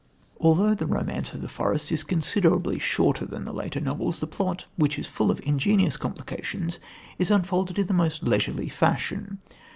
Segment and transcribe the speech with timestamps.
[0.39, 4.65] Although the Romance of the Forest is considerably shorter than the later novels, the plot,
[4.75, 6.79] which is full of ingenious complications,
[7.19, 9.37] is unfolded in the most leisurely fashion.